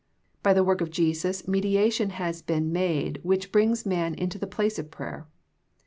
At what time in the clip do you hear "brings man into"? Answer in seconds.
3.51-4.39